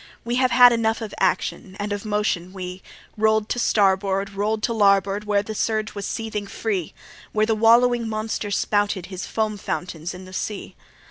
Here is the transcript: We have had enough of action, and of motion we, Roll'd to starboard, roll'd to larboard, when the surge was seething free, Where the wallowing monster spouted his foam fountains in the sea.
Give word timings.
We 0.25 0.37
have 0.37 0.49
had 0.49 0.73
enough 0.73 0.99
of 0.99 1.13
action, 1.19 1.77
and 1.79 1.93
of 1.93 2.05
motion 2.05 2.53
we, 2.53 2.81
Roll'd 3.17 3.49
to 3.49 3.59
starboard, 3.59 4.31
roll'd 4.33 4.63
to 4.63 4.73
larboard, 4.73 5.25
when 5.25 5.43
the 5.45 5.53
surge 5.53 5.93
was 5.93 6.07
seething 6.07 6.47
free, 6.47 6.95
Where 7.33 7.45
the 7.45 7.53
wallowing 7.53 8.09
monster 8.09 8.49
spouted 8.49 9.05
his 9.05 9.27
foam 9.27 9.57
fountains 9.57 10.15
in 10.15 10.25
the 10.25 10.33
sea. 10.33 10.75